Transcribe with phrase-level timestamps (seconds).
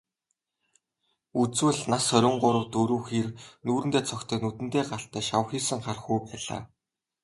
[1.41, 3.27] Үзвэл, нас хорин гурав дөрөв хэр,
[3.65, 6.61] нүүрэндээ цогтой, нүдэндээ галтай, шавхийсэн хархүү байлаа.